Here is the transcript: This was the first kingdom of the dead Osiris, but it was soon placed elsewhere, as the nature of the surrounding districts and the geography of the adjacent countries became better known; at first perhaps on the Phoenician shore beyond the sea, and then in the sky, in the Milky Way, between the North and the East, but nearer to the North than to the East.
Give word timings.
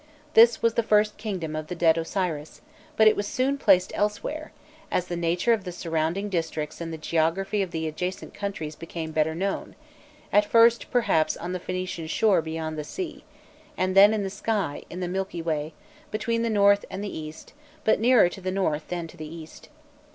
This 0.33 0.63
was 0.63 0.73
the 0.73 0.81
first 0.81 1.17
kingdom 1.17 1.55
of 1.55 1.67
the 1.67 1.75
dead 1.75 1.95
Osiris, 1.95 2.61
but 2.97 3.07
it 3.07 3.15
was 3.15 3.27
soon 3.27 3.59
placed 3.59 3.91
elsewhere, 3.93 4.51
as 4.89 5.05
the 5.05 5.15
nature 5.15 5.53
of 5.53 5.63
the 5.63 5.71
surrounding 5.71 6.27
districts 6.27 6.81
and 6.81 6.91
the 6.91 6.97
geography 6.97 7.61
of 7.61 7.69
the 7.69 7.87
adjacent 7.87 8.33
countries 8.33 8.75
became 8.75 9.11
better 9.11 9.35
known; 9.35 9.75
at 10.33 10.43
first 10.43 10.89
perhaps 10.89 11.37
on 11.37 11.51
the 11.51 11.59
Phoenician 11.59 12.07
shore 12.07 12.41
beyond 12.41 12.79
the 12.79 12.83
sea, 12.83 13.23
and 13.77 13.95
then 13.95 14.11
in 14.11 14.23
the 14.23 14.31
sky, 14.31 14.81
in 14.89 15.01
the 15.01 15.07
Milky 15.07 15.39
Way, 15.39 15.71
between 16.09 16.41
the 16.41 16.49
North 16.49 16.83
and 16.89 17.03
the 17.03 17.15
East, 17.15 17.53
but 17.83 17.99
nearer 17.99 18.27
to 18.27 18.41
the 18.41 18.49
North 18.49 18.87
than 18.87 19.05
to 19.05 19.17
the 19.17 19.31
East. 19.31 19.69